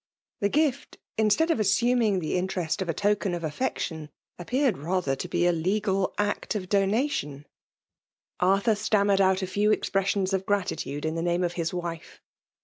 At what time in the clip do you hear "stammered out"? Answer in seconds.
8.73-9.43